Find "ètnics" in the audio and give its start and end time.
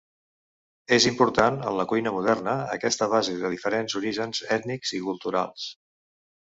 4.61-5.01